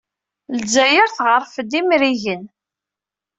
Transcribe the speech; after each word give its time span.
Lezzayer 0.55 1.09
tɣerref-d 1.17 1.71
imrigen. 1.79 2.43